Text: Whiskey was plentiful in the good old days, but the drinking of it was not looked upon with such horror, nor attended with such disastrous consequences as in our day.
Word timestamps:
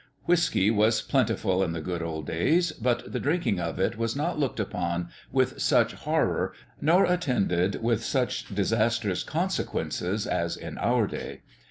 Whiskey 0.23 0.71
was 0.71 0.99
plentiful 1.03 1.61
in 1.63 1.73
the 1.73 1.79
good 1.79 2.01
old 2.01 2.25
days, 2.25 2.71
but 2.71 3.11
the 3.11 3.19
drinking 3.19 3.59
of 3.59 3.77
it 3.79 3.99
was 3.99 4.15
not 4.15 4.39
looked 4.39 4.59
upon 4.59 5.09
with 5.31 5.61
such 5.61 5.93
horror, 5.93 6.53
nor 6.81 7.05
attended 7.05 7.83
with 7.83 8.03
such 8.03 8.47
disastrous 8.47 9.21
consequences 9.21 10.25
as 10.25 10.57
in 10.57 10.79
our 10.79 11.05
day. 11.05 11.43